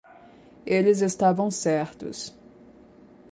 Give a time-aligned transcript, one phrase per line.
[0.65, 2.33] Eles estavam certos